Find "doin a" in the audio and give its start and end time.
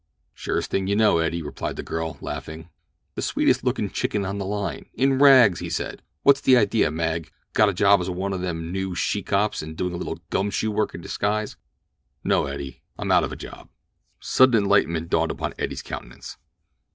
9.77-9.97